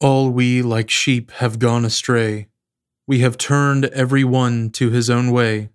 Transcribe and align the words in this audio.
All 0.00 0.30
we 0.30 0.62
like 0.62 0.88
sheep 0.88 1.30
have 1.32 1.58
gone 1.58 1.84
astray. 1.84 2.48
We 3.06 3.18
have 3.18 3.36
turned 3.36 3.84
every 3.86 4.24
one 4.24 4.70
to 4.70 4.88
his 4.88 5.10
own 5.10 5.30
way, 5.30 5.68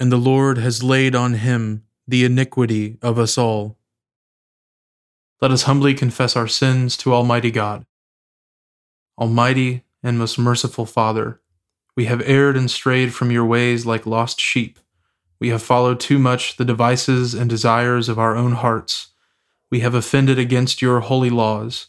and 0.00 0.10
the 0.10 0.16
Lord 0.16 0.58
has 0.58 0.82
laid 0.82 1.14
on 1.14 1.34
him 1.34 1.84
the 2.08 2.24
iniquity 2.24 2.98
of 3.02 3.20
us 3.20 3.38
all. 3.38 3.78
Let 5.40 5.52
us 5.52 5.62
humbly 5.62 5.94
confess 5.94 6.34
our 6.34 6.48
sins 6.48 6.96
to 6.98 7.14
Almighty 7.14 7.52
God. 7.52 7.86
Almighty 9.16 9.84
and 10.02 10.18
most 10.18 10.40
merciful 10.40 10.84
Father, 10.84 11.40
we 11.96 12.06
have 12.06 12.22
erred 12.26 12.56
and 12.56 12.68
strayed 12.68 13.14
from 13.14 13.30
your 13.30 13.44
ways 13.44 13.86
like 13.86 14.06
lost 14.06 14.40
sheep. 14.40 14.80
We 15.38 15.50
have 15.50 15.62
followed 15.62 16.00
too 16.00 16.18
much 16.18 16.56
the 16.56 16.64
devices 16.64 17.32
and 17.32 17.48
desires 17.48 18.08
of 18.08 18.18
our 18.18 18.34
own 18.34 18.52
hearts. 18.52 19.12
We 19.70 19.80
have 19.80 19.94
offended 19.94 20.36
against 20.36 20.82
your 20.82 20.98
holy 20.98 21.30
laws. 21.30 21.88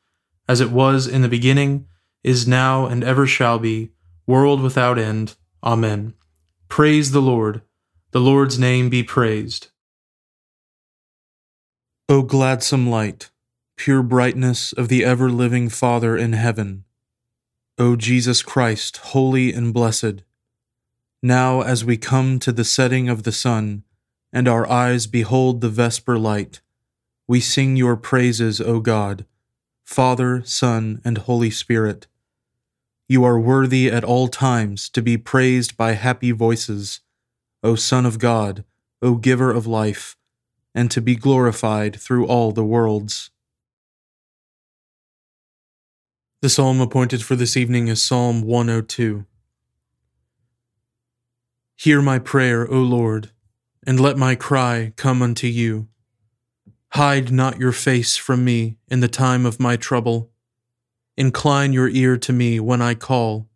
as 0.47 0.59
it 0.61 0.71
was 0.71 1.07
in 1.07 1.21
the 1.21 1.29
beginning, 1.29 1.87
is 2.23 2.47
now, 2.47 2.85
and 2.85 3.03
ever 3.03 3.25
shall 3.25 3.59
be, 3.59 3.91
world 4.27 4.61
without 4.61 4.99
end. 4.99 5.35
Amen. 5.63 6.13
Praise 6.67 7.11
the 7.11 7.21
Lord. 7.21 7.61
The 8.11 8.19
Lord's 8.19 8.59
name 8.59 8.89
be 8.89 9.03
praised. 9.03 9.69
O 12.09 12.21
gladsome 12.21 12.89
light, 12.89 13.31
pure 13.77 14.03
brightness 14.03 14.73
of 14.73 14.89
the 14.89 15.05
ever 15.05 15.29
living 15.29 15.69
Father 15.69 16.17
in 16.17 16.33
heaven, 16.33 16.83
O 17.77 17.95
Jesus 17.95 18.43
Christ, 18.43 18.97
holy 18.97 19.53
and 19.53 19.73
blessed, 19.73 20.23
now 21.23 21.61
as 21.61 21.85
we 21.85 21.97
come 21.97 22.37
to 22.39 22.51
the 22.51 22.65
setting 22.65 23.07
of 23.07 23.23
the 23.23 23.31
sun, 23.31 23.83
and 24.33 24.47
our 24.47 24.69
eyes 24.69 25.07
behold 25.07 25.61
the 25.61 25.69
vesper 25.69 26.17
light, 26.17 26.61
we 27.27 27.39
sing 27.39 27.75
your 27.75 27.95
praises, 27.95 28.59
O 28.59 28.79
God 28.79 29.25
Father, 29.91 30.41
Son, 30.45 31.01
and 31.03 31.17
Holy 31.17 31.49
Spirit. 31.49 32.07
You 33.09 33.25
are 33.25 33.37
worthy 33.37 33.91
at 33.91 34.05
all 34.05 34.29
times 34.29 34.87
to 34.87 35.01
be 35.01 35.17
praised 35.17 35.75
by 35.75 35.91
happy 35.95 36.31
voices, 36.31 37.01
O 37.61 37.75
Son 37.75 38.05
of 38.05 38.17
God, 38.17 38.63
O 39.01 39.15
Giver 39.15 39.51
of 39.51 39.67
life, 39.67 40.15
and 40.73 40.89
to 40.91 41.01
be 41.01 41.17
glorified 41.17 41.99
through 41.99 42.25
all 42.25 42.53
the 42.53 42.63
worlds. 42.63 43.31
The 46.41 46.49
psalm 46.49 46.79
appointed 46.79 47.21
for 47.21 47.35
this 47.35 47.57
evening 47.57 47.89
is 47.89 48.01
Psalm 48.01 48.43
102. 48.43 49.25
Hear 51.75 52.01
my 52.01 52.17
prayer, 52.17 52.65
O 52.65 52.77
Lord, 52.77 53.31
and 53.85 53.99
let 53.99 54.15
my 54.15 54.35
cry 54.35 54.93
come 54.95 55.21
unto 55.21 55.47
you. 55.47 55.89
Hide 56.93 57.31
not 57.31 57.57
your 57.57 57.71
face 57.71 58.17
from 58.17 58.43
me 58.43 58.77
in 58.89 58.99
the 58.99 59.07
time 59.07 59.45
of 59.45 59.61
my 59.61 59.77
trouble. 59.77 60.29
Incline 61.15 61.71
your 61.71 61.87
ear 61.87 62.17
to 62.17 62.33
me 62.33 62.59
when 62.59 62.81
I 62.81 62.95
call. 62.95 63.47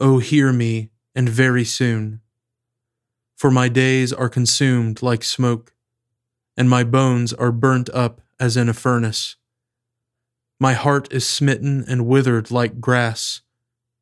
O 0.00 0.18
hear 0.18 0.50
me, 0.50 0.90
and 1.14 1.28
very 1.28 1.64
soon. 1.64 2.20
For 3.36 3.50
my 3.50 3.68
days 3.68 4.10
are 4.10 4.30
consumed 4.30 5.02
like 5.02 5.22
smoke, 5.22 5.74
and 6.56 6.70
my 6.70 6.82
bones 6.82 7.34
are 7.34 7.52
burnt 7.52 7.90
up 7.90 8.22
as 8.38 8.56
in 8.56 8.70
a 8.70 8.74
furnace. 8.74 9.36
My 10.58 10.72
heart 10.72 11.12
is 11.12 11.26
smitten 11.26 11.84
and 11.86 12.06
withered 12.06 12.50
like 12.50 12.80
grass, 12.80 13.42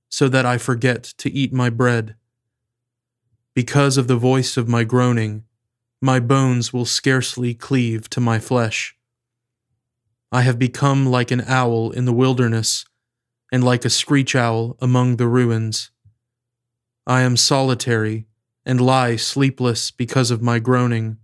so 0.09 0.28
that 0.28 0.47
I 0.47 0.59
forget 0.59 1.03
to 1.19 1.31
eat 1.31 1.53
my 1.53 1.70
bread. 1.70 2.15
Because 3.55 3.97
of 3.97 4.06
the 4.06 4.16
voice 4.16 4.56
of 4.56 4.69
my 4.69 4.84
groaning, 4.84 5.44
my 6.00 6.20
bones 6.20 6.72
will 6.72 6.84
scarcely 6.84 7.54
cleave 7.54 8.09
to 8.10 8.20
my 8.20 8.38
flesh. 8.38 8.97
I 10.31 10.42
have 10.42 10.59
become 10.59 11.06
like 11.06 11.31
an 11.31 11.42
owl 11.47 11.91
in 11.91 12.04
the 12.04 12.12
wilderness, 12.12 12.84
and 13.50 13.64
like 13.64 13.84
a 13.84 13.91
screech 13.91 14.37
owl 14.37 14.76
among 14.81 15.16
the 15.16 15.26
ruins. 15.26 15.91
I 17.06 17.22
am 17.22 17.37
solitary, 17.37 18.26
and 18.64 18.81
lie 18.81 19.16
sleepless 19.16 19.91
because 19.91 20.31
of 20.31 20.42
my 20.42 20.58
groaning. 20.58 21.16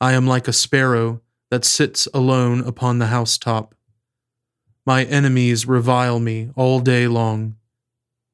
I 0.00 0.12
am 0.12 0.26
like 0.26 0.46
a 0.46 0.52
sparrow 0.52 1.20
that 1.50 1.64
sits 1.64 2.08
alone 2.14 2.60
upon 2.60 2.98
the 2.98 3.06
housetop. 3.06 3.74
My 4.86 5.04
enemies 5.04 5.66
revile 5.66 6.20
me 6.20 6.50
all 6.54 6.80
day 6.80 7.06
long, 7.08 7.56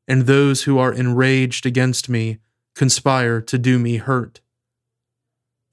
and 0.06 0.22
those 0.27 0.65
who 0.65 0.78
are 0.78 0.93
enraged 0.93 1.65
against 1.65 2.09
me 2.09 2.39
conspire 2.75 3.41
to 3.41 3.59
do 3.59 3.78
me 3.78 3.97
hurt. 3.97 4.41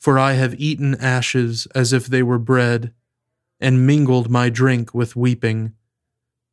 For 0.08 0.18
I 0.18 0.36
have 0.36 0.58
eaten 0.58 0.96
ashes 0.96 1.68
as 1.76 1.92
if 1.92 2.06
they 2.06 2.24
were 2.24 2.40
bread, 2.40 2.94
and 3.60 3.86
mingled 3.86 4.30
my 4.30 4.48
drink 4.48 4.94
with 4.94 5.18
weeping, 5.18 5.74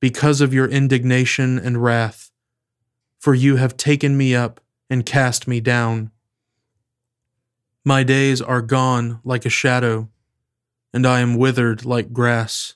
because 0.00 0.40
of 0.40 0.52
your 0.52 0.66
indignation 0.66 1.60
and 1.60 1.80
wrath. 1.80 2.32
For 3.20 3.32
you 3.32 3.54
have 3.54 3.76
taken 3.76 4.16
me 4.16 4.34
up 4.34 4.60
and 4.90 5.06
cast 5.06 5.46
me 5.46 5.60
down. 5.60 6.10
My 7.84 8.02
days 8.02 8.42
are 8.42 8.60
gone 8.60 9.20
like 9.22 9.46
a 9.46 9.50
shadow, 9.50 10.08
and 10.92 11.06
I 11.06 11.20
am 11.20 11.36
withered 11.36 11.84
like 11.84 12.12
grass. 12.12 12.74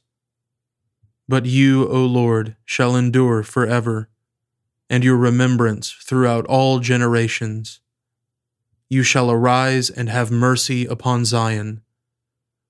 But 1.28 1.44
you, 1.44 1.88
O 1.88 2.06
Lord, 2.06 2.54
shall 2.64 2.94
endure 2.94 3.42
forever, 3.42 4.10
and 4.88 5.02
your 5.02 5.16
remembrance 5.16 5.90
throughout 5.90 6.46
all 6.46 6.78
generations 6.78 7.80
you 8.88 9.02
shall 9.02 9.30
arise 9.30 9.90
and 9.90 10.08
have 10.08 10.30
mercy 10.30 10.86
upon 10.86 11.24
Zion. 11.24 11.82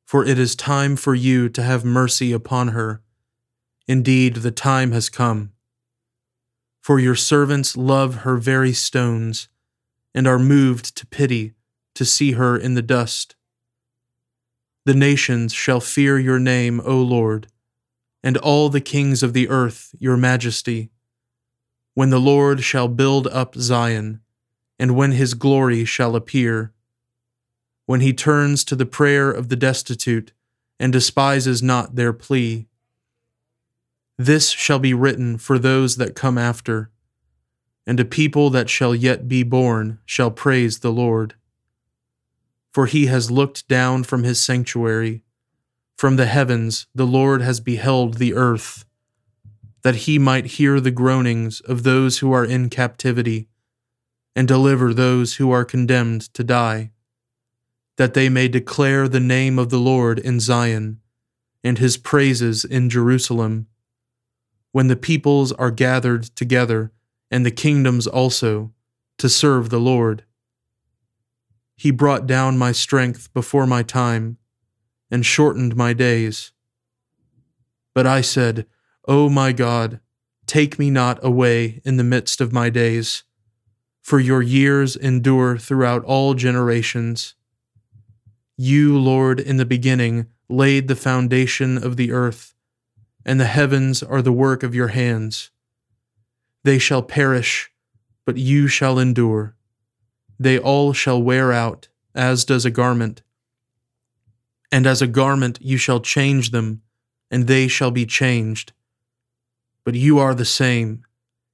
For 0.05 0.25
it 0.25 0.39
is 0.39 0.57
time 0.57 0.97
for 0.97 1.15
you 1.15 1.49
to 1.51 1.63
have 1.63 1.85
mercy 1.85 2.33
upon 2.33 2.69
her. 2.69 3.03
Indeed, 3.87 4.37
the 4.37 4.51
time 4.51 4.93
has 4.93 5.09
come. 5.09 5.53
For 6.81 6.99
your 6.99 7.15
servants 7.15 7.77
love 7.77 8.17
her 8.17 8.37
very 8.37 8.73
stones, 8.73 9.49
and 10.15 10.27
are 10.27 10.39
moved 10.39 10.97
to 10.97 11.07
pity 11.07 11.55
to 11.95 12.05
see 12.05 12.33
her 12.33 12.57
in 12.57 12.75
the 12.75 12.83
dust. 12.83 13.37
The 14.87 14.95
nations 14.95 15.53
shall 15.53 15.81
fear 15.81 16.19
your 16.19 16.39
name, 16.39 16.81
O 16.85 16.97
Lord, 16.97 17.49
and 18.23 18.37
all 18.39 18.71
the 18.71 18.81
kings 18.81 19.23
of 19.23 19.35
the 19.35 19.49
earth 19.49 19.95
your 19.99 20.17
majesty, 20.17 20.91
when 21.95 22.11
the 22.11 22.21
Lord 22.21 22.65
shall 22.65 22.89
build 22.89 23.27
up 23.27 23.55
Zion 23.55 24.23
and 24.79 24.95
when 24.95 25.13
his 25.13 25.35
glory 25.35 25.85
shall 25.85 26.15
appear. 26.15 26.73
When 27.87 28.01
he 28.01 28.13
turns 28.13 28.65
to 28.65 28.77
the 28.77 28.87
prayer 28.87 29.31
of 29.31 29.49
the 29.49 29.57
destitute 29.57 30.33
and 30.79 30.93
despises 30.93 31.63
not 31.63 31.97
their 31.97 32.13
plea. 32.13 32.67
This 34.17 34.51
shall 34.51 34.79
be 34.79 34.95
written 34.95 35.39
for 35.39 35.59
those 35.59 35.97
that 35.97 36.15
come 36.15 36.39
after, 36.39 36.91
and 37.87 37.99
a 37.99 38.05
people 38.05 38.51
that 38.51 38.69
shall 38.69 38.95
yet 38.95 39.29
be 39.29 39.43
born 39.43 39.99
shall 40.05 40.31
praise 40.31 40.81
the 40.81 40.93
Lord. 40.93 41.35
For 42.73 42.87
he 42.87 43.07
has 43.07 43.31
looked 43.31 43.67
down 43.69 44.05
from 44.05 44.25
his 44.25 44.43
sanctuary. 44.43 45.23
From 45.97 46.17
the 46.17 46.27
heavens 46.27 46.87
the 46.95 47.07
Lord 47.07 47.41
has 47.43 47.59
beheld 47.61 48.15
the 48.15 48.35
earth, 48.35 48.85
that 49.83 49.97
he 49.97 50.19
might 50.19 50.47
hear 50.47 50.81
the 50.81 50.91
groanings 50.91 51.61
of 51.63 51.83
those 51.83 52.19
who 52.19 52.33
are 52.33 52.45
in 52.45 52.69
captivity, 52.69 53.49
and 54.39 54.47
deliver 54.47 54.95
those 54.95 55.35
who 55.35 55.51
are 55.51 55.65
condemned 55.65 56.33
to 56.33 56.45
die, 56.45 56.93
that 57.97 58.15
they 58.15 58.29
may 58.29 58.47
declare 58.47 59.09
the 59.09 59.19
name 59.19 59.59
of 59.59 59.69
the 59.69 59.81
Lord 59.81 60.17
in 60.17 60.39
Zion, 60.39 61.01
and 61.65 61.79
his 61.79 61.97
praises 61.97 62.65
in 62.65 62.89
Jerusalem. 62.89 63.67
When 64.71 64.87
the 64.87 64.95
peoples 64.95 65.51
are 65.55 65.73
gathered 65.73 66.23
together, 66.37 66.93
and 67.33 67.45
the 67.45 67.51
kingdoms 67.51 68.07
also, 68.07 68.73
to 69.17 69.29
serve 69.29 69.71
the 69.71 69.81
Lord. 69.81 70.23
He 71.75 71.91
brought 71.91 72.29
down 72.29 72.57
my 72.57 72.71
strength 72.71 73.35
before 73.35 73.67
my 73.67 73.83
time, 73.83 74.39
and 75.11 75.27
shortened 75.27 75.75
my 75.75 75.93
days. 75.93 76.53
But 77.93 78.07
I 78.07 78.21
said, 78.21 78.67
O 79.09 79.29
my 79.29 79.51
God, 79.51 79.99
take 80.47 80.79
me 80.79 80.91
not 80.91 81.19
away 81.25 81.81
in 81.85 81.97
the 81.97 82.05
midst 82.05 82.41
of 82.41 82.53
my 82.53 82.71
days, 82.71 83.25
for 84.09 84.19
your 84.19 84.41
years 84.41 84.97
endure 84.97 85.59
throughout 85.59 86.03
all 86.03 86.33
generations. 86.33 87.35
You, 88.57 88.99
Lord, 88.99 89.39
in 89.39 89.59
the 89.59 89.67
beginning 89.67 90.29
laid 90.49 90.89
the 90.89 90.97
foundation 90.97 91.77
of 91.77 91.99
the 91.99 92.11
earth, 92.11 92.55
and 93.27 93.39
the 93.39 93.45
heavens 93.45 94.03
are 94.03 94.23
the 94.23 94.33
work 94.33 94.63
of 94.63 94.75
your 94.75 94.89
hands. 94.89 95.51
They 96.65 96.79
shall 96.79 97.03
perish, 97.03 97.71
but 98.25 98.39
you 98.39 98.67
shall 98.67 98.99
endure. 98.99 99.55
They 100.41 100.59
all 100.59 100.95
shall 100.95 101.23
wear 101.23 101.53
out, 101.53 101.89
as 102.15 102.47
does 102.47 102.65
a 102.65 102.71
garment. 102.71 103.21
And 104.73 104.87
as 104.87 105.03
a 105.03 105.07
garment 105.07 105.59
you 105.61 105.77
shall 105.77 106.01
change 106.01 106.51
them, 106.51 106.81
and 107.31 107.47
they 107.47 107.69
shall 107.69 107.91
be 107.91 108.07
changed. 108.07 108.73
But 109.85 109.97
you 109.97 110.19
are 110.19 110.35
the 110.35 110.47
same, 110.47 111.05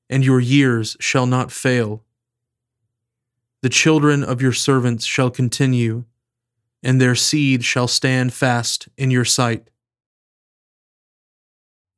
and 0.08 0.24
your 0.24 0.38
years 0.38 0.96
shall 1.00 1.26
not 1.26 1.50
fail. 1.50 2.03
The 3.64 3.70
children 3.70 4.22
of 4.22 4.43
your 4.43 4.52
servants 4.52 5.06
shall 5.06 5.31
continue, 5.31 6.05
and 6.82 7.00
their 7.00 7.14
seed 7.14 7.64
shall 7.64 7.88
stand 7.88 8.34
fast 8.34 8.90
in 8.99 9.11
your 9.11 9.25
sight. 9.25 9.70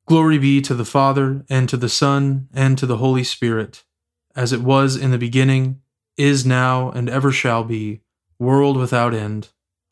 Glory 0.06 0.38
be 0.38 0.60
to 0.60 0.74
the 0.74 0.84
Father, 0.84 1.44
and 1.50 1.68
to 1.68 1.76
the 1.76 1.88
Son, 1.88 2.46
and 2.54 2.78
to 2.78 2.86
the 2.86 2.98
Holy 2.98 3.24
Spirit, 3.24 3.84
as 4.36 4.52
it 4.52 4.60
was 4.60 4.94
in 4.94 5.10
the 5.10 5.18
beginning, 5.18 5.80
is 6.16 6.46
now, 6.46 6.92
and 6.92 7.10
ever 7.10 7.32
shall 7.32 7.64
be, 7.64 8.00
world 8.38 8.76
without 8.76 9.12
end. 9.12 9.48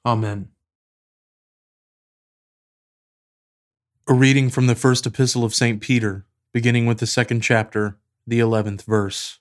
Amen. 0.07 0.51
A 4.07 4.15
reading 4.15 4.49
from 4.49 4.69
the 4.69 4.77
first 4.77 5.07
epistle 5.07 5.43
of 5.43 5.57
St. 5.57 5.81
Peter, 5.81 6.25
beginning 6.53 6.87
with 6.87 6.99
the 6.99 7.09
second 7.09 7.41
chapter, 7.41 7.99
the 8.29 8.39
eleventh 8.39 8.83
verse. 8.83 9.41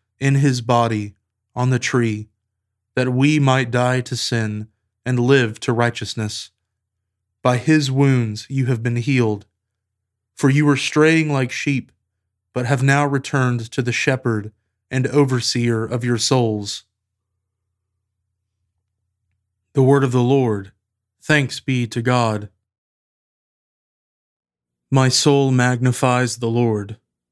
in 0.21 0.35
his 0.35 0.61
body 0.61 1.15
on 1.55 1.71
the 1.71 1.79
tree, 1.79 2.29
that 2.95 3.11
we 3.11 3.39
might 3.39 3.71
die 3.71 3.99
to 3.99 4.15
sin 4.15 4.67
and 5.05 5.19
live 5.19 5.59
to 5.59 5.73
righteousness. 5.73 6.51
By 7.41 7.57
his 7.57 7.91
wounds 7.91 8.45
you 8.47 8.67
have 8.67 8.83
been 8.83 8.97
healed. 8.97 9.45
For 10.35 10.49
you 10.49 10.65
were 10.65 10.77
straying 10.77 11.33
like 11.33 11.51
sheep, 11.51 11.91
but 12.53 12.65
have 12.67 12.83
now 12.83 13.05
returned 13.05 13.71
to 13.71 13.81
the 13.81 13.91
shepherd 13.91 14.51
and 14.89 15.07
overseer 15.07 15.83
of 15.83 16.03
your 16.03 16.17
souls. 16.17 16.83
The 19.73 19.83
word 19.83 20.03
of 20.03 20.11
the 20.11 20.21
Lord. 20.21 20.71
Thanks 21.21 21.59
be 21.59 21.87
to 21.87 22.01
God. 22.01 22.49
My 24.91 25.07
soul 25.07 25.51
magnifies 25.51 26.37
the 26.37 26.49
Lord, 26.49 26.97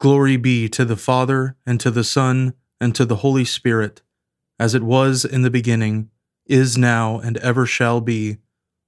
Glory 0.00 0.38
be 0.38 0.66
to 0.66 0.86
the 0.86 0.96
Father, 0.96 1.56
and 1.66 1.78
to 1.78 1.90
the 1.90 2.02
Son, 2.02 2.54
and 2.80 2.94
to 2.94 3.04
the 3.04 3.16
Holy 3.16 3.44
Spirit, 3.44 4.00
as 4.58 4.74
it 4.74 4.82
was 4.82 5.26
in 5.26 5.42
the 5.42 5.50
beginning, 5.50 6.08
is 6.46 6.78
now, 6.78 7.18
and 7.20 7.36
ever 7.36 7.66
shall 7.66 8.00
be, 8.00 8.38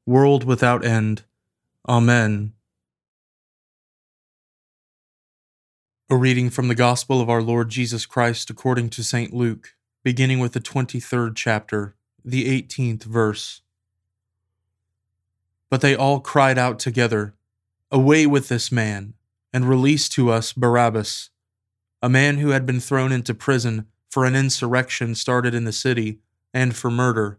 world 0.06 0.44
without 0.44 0.82
end. 0.82 1.24
Amen. 1.86 2.54
A 6.08 6.16
reading 6.16 6.48
from 6.48 6.68
the 6.68 6.74
Gospel 6.74 7.20
of 7.20 7.28
our 7.28 7.42
Lord 7.42 7.68
Jesus 7.68 8.06
Christ 8.06 8.48
according 8.48 8.88
to 8.90 9.04
St. 9.04 9.34
Luke, 9.34 9.74
beginning 10.02 10.38
with 10.38 10.54
the 10.54 10.60
23rd 10.60 11.36
chapter 11.36 11.94
the 12.24 12.62
18th 12.62 13.04
verse. 13.04 13.60
But 15.68 15.82
they 15.82 15.94
all 15.94 16.20
cried 16.20 16.56
out 16.56 16.78
together, 16.78 17.34
Away 17.90 18.24
with 18.24 18.48
this 18.48 18.72
man, 18.72 19.12
and 19.52 19.68
release 19.68 20.08
to 20.10 20.30
us 20.30 20.52
Barabbas, 20.52 21.30
a 22.02 22.08
man 22.08 22.38
who 22.38 22.50
had 22.50 22.66
been 22.66 22.80
thrown 22.80 23.12
into 23.12 23.34
prison 23.34 23.86
for 24.10 24.24
an 24.24 24.34
insurrection 24.34 25.14
started 25.14 25.54
in 25.54 25.64
the 25.64 25.72
city 25.72 26.18
and 26.52 26.76
for 26.76 26.90
murder. 26.90 27.38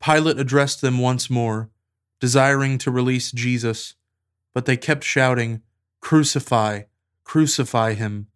Pilate 0.00 0.38
addressed 0.38 0.80
them 0.80 0.98
once 0.98 1.30
more, 1.30 1.70
desiring 2.20 2.78
to 2.78 2.90
release 2.90 3.32
Jesus, 3.32 3.94
but 4.54 4.66
they 4.66 4.76
kept 4.76 5.04
shouting, 5.04 5.62
Crucify, 6.00 6.82
crucify 7.24 7.94
him. 7.94 8.28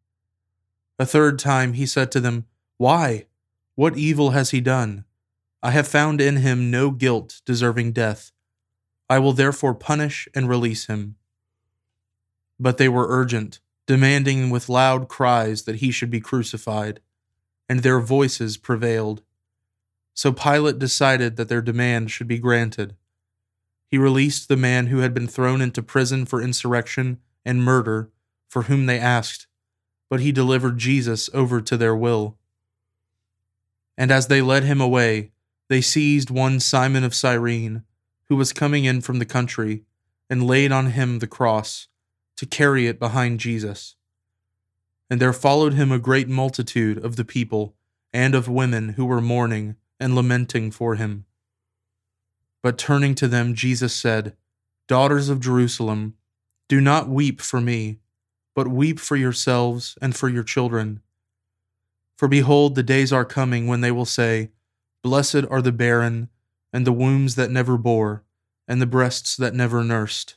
A 0.99 1.07
third 1.07 1.39
time 1.39 1.75
he 1.75 1.87
said 1.87 2.11
to 2.13 2.21
them, 2.21 2.47
Why? 2.79 3.27
What 3.75 3.97
evil 3.97 4.31
has 4.31 4.51
he 4.51 4.61
done? 4.61 5.05
I 5.63 5.71
have 5.71 5.87
found 5.87 6.21
in 6.21 6.37
him 6.37 6.71
no 6.71 6.91
guilt 6.91 7.41
deserving 7.45 7.93
death. 7.93 8.33
I 9.09 9.19
will 9.19 9.33
therefore 9.33 9.75
punish 9.75 10.29
and 10.35 10.49
release 10.49 10.87
him. 10.87 11.17
But 12.61 12.77
they 12.77 12.89
were 12.89 13.07
urgent, 13.09 13.59
demanding 13.87 14.51
with 14.51 14.69
loud 14.69 15.09
cries 15.09 15.63
that 15.63 15.77
he 15.77 15.91
should 15.91 16.11
be 16.11 16.21
crucified, 16.21 17.01
and 17.69 17.81
their 17.81 17.99
voices 17.99 18.59
prevailed. 18.59 19.23
So 20.13 20.31
Pilate 20.31 20.79
decided 20.79 21.37
that 21.37 21.49
their 21.49 21.63
demand 21.63 22.11
should 22.11 22.29
be 22.29 22.39
granted. 22.39 22.95
He 23.89 23.97
released 23.97 24.49
the 24.49 24.57
man 24.57 24.89
who 24.89 24.99
had 24.99 25.15
been 25.15 25.27
thrown 25.27 25.63
into 25.63 25.83
prison 25.83 26.27
for 26.27 26.43
insurrection 26.43 27.19
and 27.45 27.65
murder, 27.65 28.11
for 28.49 28.65
whom 28.65 28.87
they 28.87 28.99
asked, 28.99 29.47
but 30.11 30.21
he 30.21 30.31
delivered 30.31 30.77
Jesus 30.77 31.31
over 31.33 31.61
to 31.63 31.77
their 31.77 31.97
will. 31.97 32.37
And 33.97 34.11
as 34.11 34.27
they 34.27 34.43
led 34.43 34.65
him 34.65 34.81
away, 34.81 35.33
they 35.69 35.81
seized 35.81 36.31
one 36.31 36.61
Simon 36.61 37.05
of 37.05 37.15
Cyrene, 37.15 37.85
who 38.29 38.37
was 38.37 38.53
coming 38.53 38.85
in 38.85 39.01
from 39.01 39.19
the 39.19 39.25
country, 39.25 39.85
and 40.29 40.47
laid 40.47 40.71
on 40.71 40.87
him 40.87 41.19
the 41.19 41.27
cross, 41.27 41.89
to 42.41 42.47
carry 42.47 42.87
it 42.87 42.99
behind 42.99 43.39
Jesus. 43.39 43.97
And 45.11 45.21
there 45.21 45.35
followed 45.35 45.75
him 45.75 45.93
a 45.93 45.99
great 45.99 46.27
multitude 46.27 46.97
of 47.05 47.17
the 47.17 47.25
people 47.25 47.75
and 48.15 48.35
of 48.35 48.49
women 48.49 48.95
who 48.95 49.05
were 49.05 49.21
mourning 49.21 49.77
and 50.01 50.15
lamenting 50.15 50.71
for 50.71 50.95
him. 50.95 51.27
But 52.63 52.79
turning 52.79 53.15
to 53.17 53.29
them, 53.29 53.53
Jesus 53.53 53.95
said, 53.95 54.39
Daughters 54.89 55.29
of 55.29 55.41
Jerusalem, 55.41 56.15
do 56.67 56.81
not 56.81 57.11
weep 57.11 57.43
for 57.43 57.61
me, 57.61 57.99
but 58.55 58.67
weep 58.67 58.99
for 58.99 59.17
yourselves 59.17 59.99
and 60.01 60.17
for 60.17 60.31
your 60.31 60.43
children. 60.43 61.03
For 62.17 62.27
behold, 62.27 62.75
the 62.75 62.83
days 62.83 63.13
are 63.13 63.27
coming 63.27 63.67
when 63.67 63.83
they 63.83 63.91
will 63.91 64.07
say, 64.07 64.49
Blessed 65.03 65.45
are 65.51 65.61
the 65.61 65.73
barren, 65.73 66.31
and 66.73 66.87
the 66.87 66.93
wombs 66.93 67.35
that 67.35 67.51
never 67.51 67.77
bore, 67.77 68.25
and 68.67 68.81
the 68.81 68.87
breasts 68.87 69.37
that 69.37 69.53
never 69.53 69.85
nursed. 69.85 70.37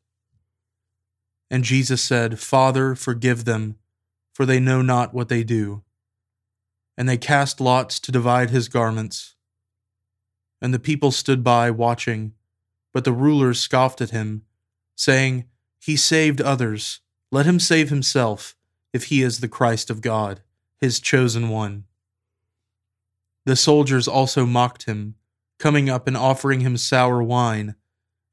And 1.51 1.65
Jesus 1.65 2.01
said, 2.01 2.39
Father, 2.39 2.95
forgive 2.95 3.43
them, 3.43 3.75
for 4.33 4.45
they 4.45 4.61
know 4.61 4.81
not 4.81 5.13
what 5.13 5.27
they 5.27 5.43
do. 5.43 5.83
And 6.97 7.09
they 7.09 7.17
cast 7.17 7.59
lots 7.59 7.99
to 7.99 8.11
divide 8.11 8.51
his 8.51 8.69
garments. 8.69 9.35
And 10.61 10.73
the 10.73 10.79
people 10.79 11.11
stood 11.11 11.43
by 11.43 11.69
watching, 11.69 12.33
but 12.93 13.03
the 13.03 13.11
rulers 13.11 13.59
scoffed 13.59 13.99
at 13.99 14.11
him, 14.11 14.43
saying, 14.95 15.43
He 15.77 15.97
saved 15.97 16.39
others. 16.39 17.01
Let 17.33 17.45
him 17.45 17.59
save 17.59 17.89
himself, 17.89 18.55
if 18.93 19.05
he 19.05 19.21
is 19.21 19.41
the 19.41 19.49
Christ 19.49 19.89
of 19.89 19.99
God, 19.99 20.39
his 20.79 21.01
chosen 21.01 21.49
one. 21.49 21.83
The 23.45 23.57
soldiers 23.57 24.07
also 24.07 24.45
mocked 24.45 24.83
him, 24.85 25.15
coming 25.59 25.89
up 25.89 26.07
and 26.07 26.15
offering 26.15 26.61
him 26.61 26.77
sour 26.77 27.21
wine, 27.21 27.75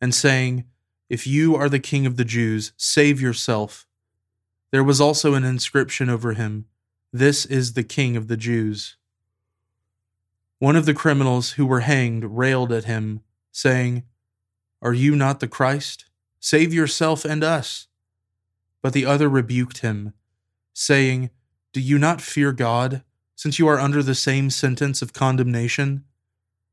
and 0.00 0.14
saying, 0.14 0.66
If 1.08 1.26
you 1.26 1.56
are 1.56 1.68
the 1.68 1.78
king 1.78 2.06
of 2.06 2.16
the 2.16 2.24
Jews, 2.24 2.72
save 2.76 3.20
yourself. 3.20 3.86
There 4.70 4.84
was 4.84 5.00
also 5.00 5.34
an 5.34 5.44
inscription 5.44 6.10
over 6.10 6.34
him, 6.34 6.66
This 7.12 7.46
is 7.46 7.72
the 7.72 7.84
king 7.84 8.16
of 8.16 8.28
the 8.28 8.36
Jews. 8.36 8.96
One 10.58 10.76
of 10.76 10.86
the 10.86 10.94
criminals 10.94 11.52
who 11.52 11.64
were 11.64 11.80
hanged 11.80 12.24
railed 12.24 12.72
at 12.72 12.84
him, 12.84 13.20
saying, 13.52 14.02
Are 14.82 14.92
you 14.92 15.16
not 15.16 15.40
the 15.40 15.48
Christ? 15.48 16.04
Save 16.40 16.74
yourself 16.74 17.24
and 17.24 17.42
us. 17.42 17.86
But 18.82 18.92
the 18.92 19.06
other 19.06 19.28
rebuked 19.28 19.78
him, 19.78 20.12
saying, 20.72 21.30
Do 21.72 21.80
you 21.80 21.98
not 21.98 22.20
fear 22.20 22.52
God? 22.52 23.02
since 23.38 23.56
you 23.56 23.68
are 23.68 23.78
under 23.78 24.02
the 24.02 24.16
same 24.16 24.50
sentence 24.50 25.00
of 25.00 25.12
condemnation? 25.12 26.02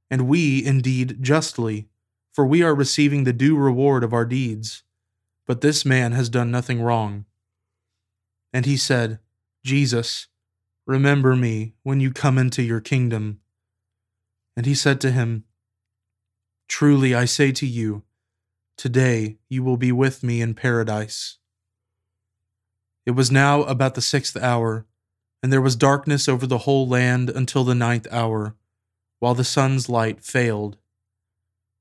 And 0.10 0.28
we, 0.28 0.66
indeed, 0.66 1.22
justly, 1.22 1.88
for 2.36 2.46
we 2.46 2.62
are 2.62 2.76
receiving 2.76 3.24
the 3.24 3.32
due 3.32 3.56
reward 3.56 4.04
of 4.04 4.12
our 4.12 4.26
deeds. 4.26 4.84
But 5.48 5.62
this 5.62 5.86
man 5.86 6.12
has 6.12 6.28
done 6.28 6.52
nothing 6.52 6.82
wrong. 6.82 7.24
And 8.52 8.66
he 8.66 8.76
said, 8.76 9.20
Jesus, 9.64 10.28
remember 10.86 11.34
me 11.38 11.76
when 11.84 12.02
you 12.02 12.12
come 12.12 12.38
into 12.38 12.62
your 12.62 12.82
kingdom. 12.82 13.40
And 14.58 14.66
he 14.66 14.76
said 14.76 15.00
to 15.02 15.12
him, 15.12 15.46
Truly 16.68 17.16
I 17.16 17.24
say 17.24 17.54
to 17.54 17.66
you, 17.66 18.04
today 18.76 19.38
you 19.48 19.64
will 19.64 19.78
be 19.78 19.94
with 19.94 20.22
me 20.22 20.42
in 20.42 20.56
paradise. 20.56 21.38
It 23.06 23.12
was 23.12 23.32
now 23.32 23.64
about 23.64 23.96
the 23.96 24.02
sixth 24.02 24.36
hour 24.36 24.86
and 25.42 25.54
there 25.54 25.62
was 25.62 25.76
darkness 25.76 26.28
over 26.28 26.48
the 26.48 26.58
whole 26.58 26.88
land 26.88 27.30
until 27.30 27.64
the 27.64 27.76
ninth 27.76 28.08
hour, 28.12 28.56
while 29.20 29.36
the 29.36 29.44
sun's 29.44 29.88
light 29.88 30.24
failed. 30.24 30.78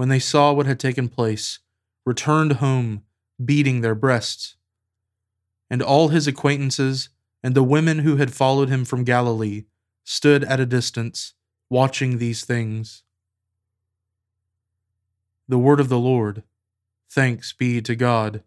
when 0.00 0.08
they 0.08 0.18
saw 0.18 0.50
what 0.50 0.64
had 0.64 0.80
taken 0.80 1.10
place, 1.10 1.58
returned 2.06 2.52
home, 2.52 3.02
beating 3.44 3.82
their 3.82 3.94
breasts. 3.94 4.56
And 5.68 5.82
all 5.82 6.08
his 6.08 6.26
acquaintances 6.26 7.10
and 7.42 7.54
the 7.54 7.62
women 7.62 7.98
who 7.98 8.16
had 8.16 8.32
followed 8.32 8.70
him 8.70 8.86
from 8.86 9.04
Galilee 9.04 9.64
stood 10.02 10.42
at 10.44 10.58
a 10.58 10.64
distance, 10.64 11.34
watching 11.68 12.16
these 12.16 12.46
things. 12.46 13.02
The 15.46 15.58
word 15.58 15.80
of 15.80 15.90
the 15.90 15.98
Lord. 15.98 16.44
Thanks 17.10 17.52
be 17.52 17.82
to 17.82 17.94
God. 17.94 18.42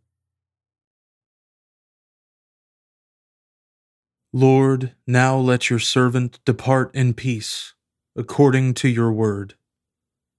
Lord, 4.33 4.95
now 5.05 5.37
let 5.37 5.69
your 5.69 5.77
servant 5.77 6.39
depart 6.45 6.89
in 6.95 7.13
peace, 7.13 7.75
according 8.15 8.73
to 8.73 8.87
your 8.87 9.11
word. 9.11 9.53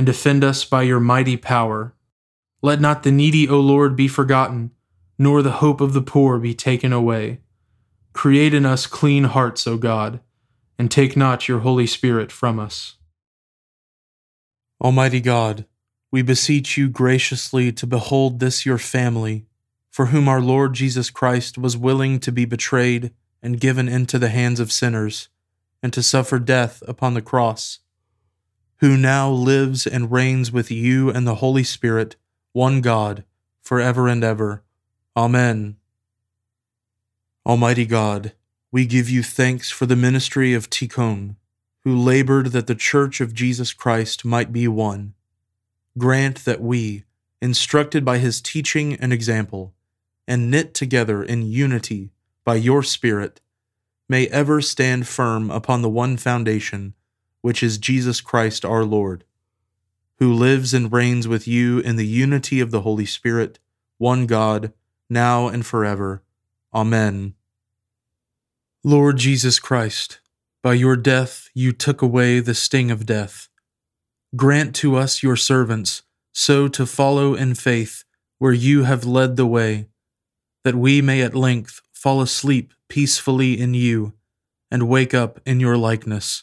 and 0.00 0.06
defend 0.06 0.42
us 0.42 0.64
by 0.64 0.80
your 0.80 0.98
mighty 0.98 1.36
power. 1.36 1.92
Let 2.62 2.80
not 2.80 3.02
the 3.02 3.12
needy, 3.12 3.46
O 3.46 3.60
Lord, 3.60 3.96
be 3.96 4.08
forgotten, 4.08 4.70
nor 5.18 5.42
the 5.42 5.60
hope 5.60 5.82
of 5.82 5.92
the 5.92 6.00
poor 6.00 6.38
be 6.38 6.54
taken 6.54 6.90
away. 6.90 7.40
Create 8.14 8.54
in 8.54 8.64
us 8.64 8.86
clean 8.86 9.24
hearts, 9.24 9.66
O 9.66 9.76
God, 9.76 10.20
and 10.78 10.90
take 10.90 11.18
not 11.18 11.48
your 11.48 11.58
Holy 11.58 11.86
Spirit 11.86 12.32
from 12.32 12.58
us. 12.58 12.96
Almighty 14.82 15.20
God, 15.20 15.66
we 16.10 16.22
beseech 16.22 16.78
you 16.78 16.88
graciously 16.88 17.70
to 17.70 17.86
behold 17.86 18.40
this 18.40 18.64
your 18.64 18.78
family, 18.78 19.44
for 19.90 20.06
whom 20.06 20.30
our 20.30 20.40
Lord 20.40 20.72
Jesus 20.72 21.10
Christ 21.10 21.58
was 21.58 21.76
willing 21.76 22.20
to 22.20 22.32
be 22.32 22.46
betrayed 22.46 23.12
and 23.42 23.60
given 23.60 23.86
into 23.86 24.18
the 24.18 24.30
hands 24.30 24.60
of 24.60 24.72
sinners 24.72 25.28
and 25.82 25.92
to 25.92 26.02
suffer 26.02 26.38
death 26.38 26.82
upon 26.88 27.12
the 27.12 27.20
cross, 27.20 27.80
who 28.80 28.96
now 28.96 29.30
lives 29.30 29.86
and 29.86 30.10
reigns 30.10 30.50
with 30.50 30.70
you 30.70 31.10
and 31.10 31.26
the 31.26 31.36
Holy 31.36 31.62
Spirit, 31.62 32.16
one 32.52 32.80
God, 32.80 33.24
for 33.60 33.78
ever 33.78 34.08
and 34.08 34.24
ever. 34.24 34.62
Amen. 35.14 35.76
Almighty 37.44 37.84
God, 37.84 38.32
we 38.72 38.86
give 38.86 39.10
you 39.10 39.22
thanks 39.22 39.70
for 39.70 39.84
the 39.84 39.96
ministry 39.96 40.54
of 40.54 40.70
Tikhon, 40.70 41.36
who 41.84 41.94
labored 41.94 42.48
that 42.52 42.66
the 42.66 42.74
Church 42.74 43.20
of 43.20 43.34
Jesus 43.34 43.72
Christ 43.74 44.24
might 44.24 44.52
be 44.52 44.66
one. 44.66 45.14
Grant 45.98 46.44
that 46.46 46.62
we, 46.62 47.04
instructed 47.42 48.04
by 48.04 48.18
his 48.18 48.40
teaching 48.40 48.94
and 48.94 49.12
example, 49.12 49.74
and 50.26 50.50
knit 50.50 50.72
together 50.72 51.22
in 51.22 51.42
unity 51.42 52.10
by 52.44 52.54
your 52.54 52.82
Spirit, 52.82 53.40
may 54.08 54.26
ever 54.28 54.62
stand 54.62 55.06
firm 55.06 55.50
upon 55.50 55.82
the 55.82 55.88
one 55.88 56.16
foundation, 56.16 56.94
which 57.42 57.62
is 57.62 57.78
Jesus 57.78 58.20
Christ 58.20 58.64
our 58.64 58.84
Lord, 58.84 59.24
who 60.18 60.32
lives 60.32 60.74
and 60.74 60.92
reigns 60.92 61.26
with 61.26 61.48
you 61.48 61.78
in 61.78 61.96
the 61.96 62.06
unity 62.06 62.60
of 62.60 62.70
the 62.70 62.82
Holy 62.82 63.06
Spirit, 63.06 63.58
one 63.98 64.26
God, 64.26 64.72
now 65.08 65.48
and 65.48 65.64
forever. 65.64 66.22
Amen. 66.74 67.34
Lord 68.84 69.16
Jesus 69.16 69.58
Christ, 69.58 70.20
by 70.62 70.74
your 70.74 70.96
death 70.96 71.48
you 71.54 71.72
took 71.72 72.02
away 72.02 72.40
the 72.40 72.54
sting 72.54 72.90
of 72.90 73.06
death. 73.06 73.48
Grant 74.36 74.74
to 74.76 74.96
us, 74.96 75.22
your 75.22 75.36
servants, 75.36 76.02
so 76.32 76.68
to 76.68 76.86
follow 76.86 77.34
in 77.34 77.54
faith 77.54 78.04
where 78.38 78.52
you 78.52 78.84
have 78.84 79.04
led 79.04 79.36
the 79.36 79.46
way, 79.46 79.86
that 80.64 80.74
we 80.74 81.02
may 81.02 81.20
at 81.22 81.34
length 81.34 81.80
fall 81.92 82.22
asleep 82.22 82.72
peacefully 82.88 83.60
in 83.60 83.74
you, 83.74 84.14
and 84.70 84.88
wake 84.88 85.12
up 85.12 85.40
in 85.44 85.60
your 85.60 85.76
likeness, 85.76 86.42